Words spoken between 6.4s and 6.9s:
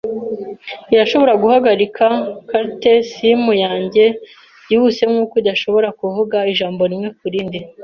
ijambo